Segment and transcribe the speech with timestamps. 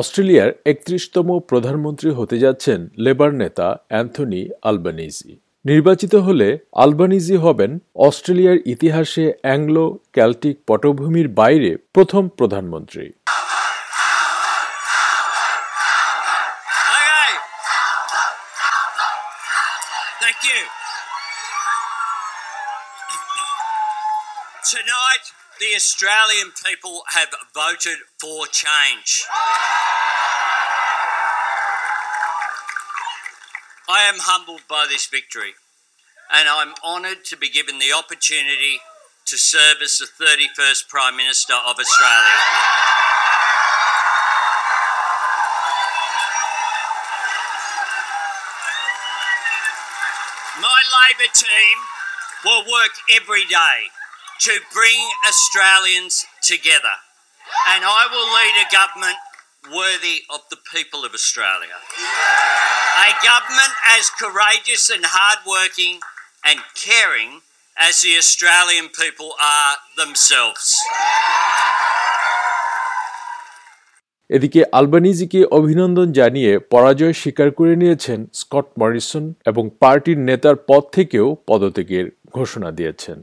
[0.00, 5.32] অস্ট্রেলিয়ার একত্রিশতম প্রধানমন্ত্রী হতে যাচ্ছেন লেবার নেতা অ্যান্থনি আলবানিজি।
[5.64, 6.48] নির্বাচিত হলে
[6.84, 7.72] আলবানিজি হবেন
[8.06, 13.06] অস্ট্রেলিয়ার ইতিহাসে অ্যাংলো ক্যালটিক পটভূমির বাইরে প্রথম প্রধানমন্ত্রী।
[24.74, 25.26] Tonight,
[25.62, 29.10] the Australian people have voted for change.
[33.94, 35.54] I am humbled by this victory,
[36.26, 38.82] and I'm honoured to be given the opportunity
[39.26, 42.42] to serve as the 31st Prime Minister of Australia.
[50.58, 51.76] My Labor team
[52.42, 53.94] will work every day
[54.40, 54.98] to bring
[55.28, 56.98] Australians together,
[57.70, 59.22] and I will lead a government
[59.70, 61.76] worthy of the people of Australia.
[63.00, 66.00] A government as courageous and hardworking
[66.44, 67.40] and caring
[67.76, 70.66] as the Australian people are themselves.
[74.30, 81.26] এদিকে আলবানিজিকে অভিনন্দন জানিয়ে পরাজয় স্বীকার করে নিয়েছেন Scott Morrison এবং পার্টির নেতার পদ থেকেও
[81.46, 83.18] পদত্যাগের ঘোষণা দিয়েছেন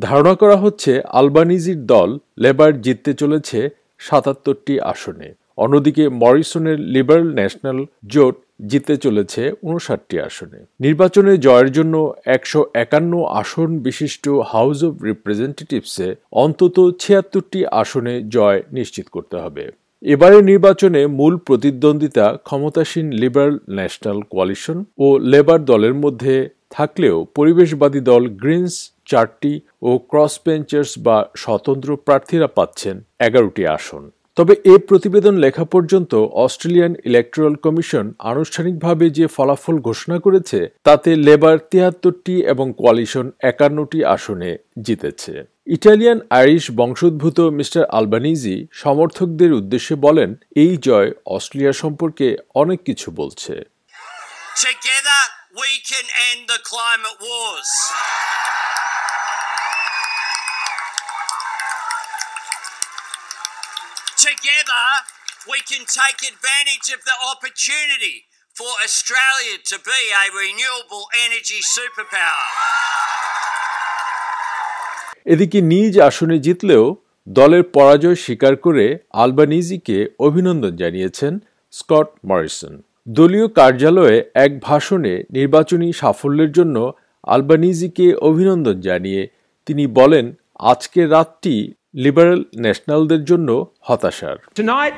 [0.00, 3.58] ধারণা করা হচ্ছে আলবানিজির দল লেবার জিততে চলেছে
[3.98, 8.34] সাতাত্তরটি আসনে। অন্যদিকে মরিসনের লিবারেল ন্যাশনাল জোট
[8.70, 11.94] জিততে চলেছে উনষাটটি আসনে। নির্বাচনে জয়ের জন্য
[12.36, 19.64] একশো একান্ন আসন বিশিষ্ট হাউস অব রিপ্রেজেন্টেটিভসে অন্তত ছিয়াত্তরটি আসনে জয় নিশ্চিত করতে হবে।
[20.02, 26.34] এবারের নির্বাচনে মূল প্রতিদ্বন্দ্বিতা ক্ষমতাসীন লিবারেল ন্যাশনাল কোয়ালিশন ও লেবার দলের মধ্যে
[26.70, 28.76] থাকলেও পরিবেশবাদী দল গ্রিনস
[29.10, 29.54] চারটি
[29.88, 34.04] ও ক্রস বেঞ্চার্স বা স্বতন্ত্র প্রার্থীরা পাচ্ছেন এগারোটি আসন।
[34.38, 36.12] তবে এ প্রতিবেদন লেখা পর্যন্ত
[36.44, 44.50] অস্ট্রেলিয়ান ইলেকট্রাল কমিশন আনুষ্ঠানিকভাবে যে ফলাফল ঘোষণা করেছে, তাতে লেবার তিয়াত্তরটি এবং কোয়ালিশন একান্নটি আসনে
[44.86, 45.34] জিতেছে।
[45.76, 50.30] ইটালিয়ান আইরিশ বংশোদ্ভূত মিস্টার আলবানিজি সমর্থকদের উদ্দেশ্যে বলেন,
[50.62, 52.26] এই জয় অস্ট্রেলিয়া সম্পর্কে
[52.62, 53.54] অনেক কিছু বলছে।
[55.62, 57.70] We can end the climate wars.
[64.20, 64.86] Together,
[65.46, 68.16] we can take advantage of the opportunity
[68.56, 72.48] for Australia to be a renewable energy superpower.
[75.26, 76.84] এদিকে নিজ আসনে জিতলেও
[77.26, 81.32] দলের পরাজয় স্বীকার করে আলবানিজিকে অভিনন্দন জানিয়েছেন
[81.72, 82.72] স্কট মরিসন
[83.08, 86.76] দলীয় কার্যালয়ে এক ভাষণে নির্বাচনী সাফল্যের জন্য
[87.24, 89.22] আলবানিজিকে অভিনন্দন জানিয়ে
[89.66, 90.26] তিনি বলেন
[90.70, 91.56] আজকের রাতটি
[92.03, 93.49] লিবারেল ন্যাশনালদের জন্য
[93.87, 94.95] হতাশার Tonight,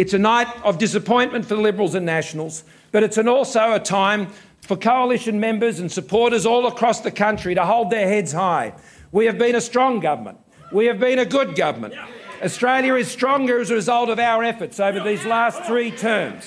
[0.00, 2.54] it's a night of disappointment for the Liberals and Nationals,
[2.92, 4.22] but it's an also a time
[4.68, 8.68] for coalition members and supporters all across the country to hold their heads high.
[9.18, 10.38] We have been a strong government.
[10.72, 11.94] We have been a good government.
[12.42, 16.42] Australia is stronger as a result of our efforts over these last three terms.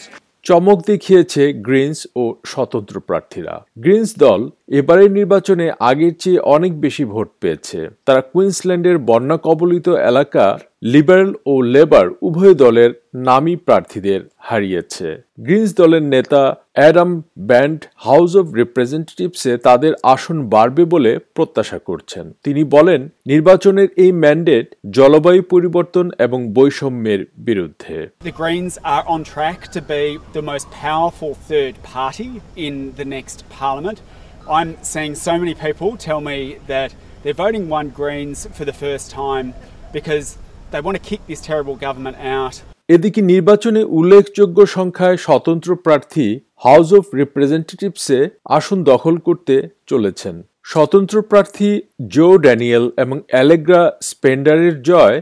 [0.47, 7.28] চমক দেখিয়েছে Greens ও স্বতন্ত্র প্রার্থীরা Greens দল এবারের নির্বাচনে আগের চেয়ে অনেক বেশি ভোট
[7.40, 15.08] পেয়েছে। তারা কুইন্সল্যান্ডের বন্যা কবলিত এলাকার লিবারেল ও লেবার উভয় দলের নামী প্রার্থীদের হারিয়েছে।
[15.40, 16.42] গ্রিনস দলের নেতা
[16.74, 24.12] অ্যাডাম ব্যান্ড হাউস অব রিপ্রেজেন্টেটিভসে তাদের আসন বাড়বে বলে প্রত্যাশা করছেন। তিনি বলেন, নির্বাচনের এই
[24.12, 27.96] ম্যান্ডেট জলবায়ু পরিবর্তন এবং বৈষম্যের বিরুদ্ধে।
[28.30, 30.04] The Greens are on track to be
[30.36, 32.30] the most powerful third party
[32.66, 33.98] in the next parliament.
[34.46, 39.10] I'm seeing so many people tell me that they're voting one Greens for the first
[39.10, 39.54] time
[39.90, 40.36] because
[40.70, 42.54] they want to kick this terrible government out.
[42.88, 46.26] এদিকে নির্বাচনে উল্লেখযোগ্য সংখ্যায় স্বতন্ত্র প্রার্থী
[46.56, 48.18] house of রিপ্রেজেন্টেটিভসে
[48.56, 49.54] আসন দখল করতে
[49.86, 51.70] চলেছেন স্বতন্ত্র প্রার্থী
[52.14, 55.16] জো ড্যানিয়েল এবং অ্যালেগ্রা স্পেন্ডারের জয়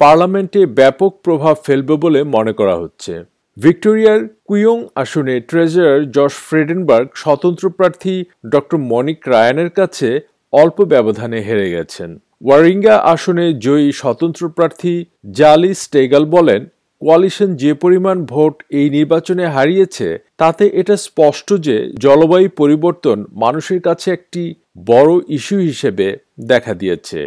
[0.00, 3.12] পার্লামেন্টে ব্যাপক প্রভাব ফেলবে বলে মনে করা হচ্ছে
[3.56, 8.14] ভিক্টোরিয়ার কুইয়ং আসনে ট্রেজারার জশ ফ্রেডেনবার্গ স্বতন্ত্র প্রার্থী
[8.48, 10.08] ড মনিক রায়ানের কাছে
[10.52, 12.10] অল্প ব্যবধানে হেরে গেছেন।
[12.44, 14.94] ওয়ারিঙ্গা আসনে জয়ী স্বতন্ত্র প্রার্থী
[15.30, 16.60] জালি স্টেগাল বলেন
[17.02, 24.08] কোয়ালিশন যে পরিমাণ ভোট এই নির্বাচনে হারিয়েছে তাতে এটা স্পষ্ট যে জলবায়ু পরিবর্তন মানুষের কাছে
[24.10, 24.42] একটি
[24.86, 26.06] বড় ইস্যু হিসেবে
[26.46, 27.20] দেখা দিয়েছে।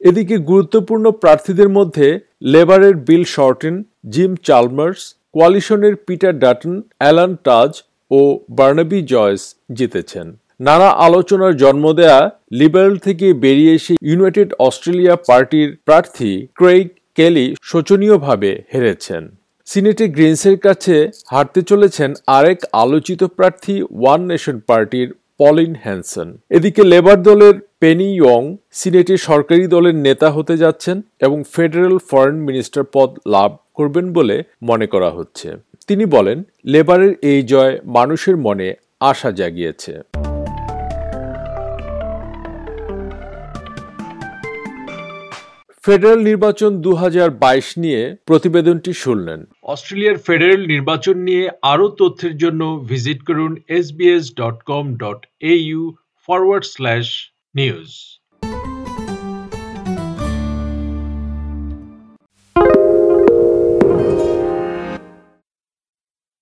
[0.00, 2.08] এদিকে গুরুত্বপূর্ণ প্রার্থীদের মধ্যে
[2.44, 3.74] লেবারের বিল শর্টেন
[4.08, 5.02] জিম চালমার্স
[5.34, 7.72] কোয়ালিশনের পিটার ডাটন, অ্যালান টাজ
[8.10, 8.20] ও
[8.58, 9.42] বার্নাবি জয়েস
[9.72, 10.26] জিতেছেন।
[10.60, 12.18] নানা আলোচনার জন্ম দেয়া
[12.52, 16.86] লিবারেল থেকে বেরিয়ে এসে ইউনাইটেড অস্ট্রেলিয়া পার্টির প্রার্থী ক্রেইগ
[17.18, 19.22] কেলি শোচনীয়ভাবে হেরেছেন।
[19.68, 20.94] সিনেটে গ্রিনসের কাছে
[21.30, 25.08] হারতে চলেছেন আরেক আলোচিত প্রার্থী ওয়ান নেশন পার্টির
[25.38, 31.98] পলিন হ্যানসন। এদিকে লেবার দলের পেনি ইয়ং সিনেটে সরকারি দলের নেতা হতে যাচ্ছেন এবং ফেডারেল
[32.10, 35.48] ফরেন মিনিস্টার পদ লাভ করবেন বলে মনে করা হচ্ছে।
[35.86, 39.92] তিনি বলেন, লেবারের এই জয় মানুষের মনে আশা জাগিয়েছে।
[45.84, 52.62] ফেডারেল নির্বাচন দু হাজার বাইশ নিয়ে প্রতিবেদনটি শুনলেন। অস্ট্রেলিয়ার ফেডারেল নির্বাচন নিয়ে আরও তথ্যের জন্য
[52.90, 55.82] ভিজিট করুন SBS dot com dot A U
[56.28, 57.06] forward slash
[57.54, 57.90] news